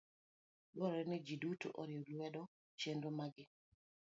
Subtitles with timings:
[0.73, 2.41] Dwarore ni ji duto oriw lwedo
[2.79, 3.37] chenro ma g